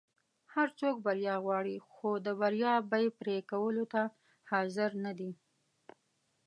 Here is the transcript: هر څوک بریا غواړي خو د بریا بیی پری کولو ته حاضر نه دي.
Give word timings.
هر 0.53 0.67
څوک 0.79 0.95
بریا 1.05 1.35
غواړي 1.45 1.75
خو 1.91 2.09
د 2.25 2.27
بریا 2.41 2.73
بیی 2.91 3.07
پری 3.19 3.37
کولو 3.51 3.83
ته 3.93 4.01
حاضر 4.51 4.89
نه 5.05 5.11
دي. 5.19 5.31